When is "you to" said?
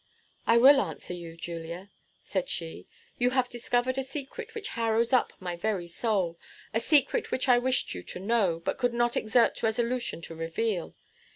7.93-8.19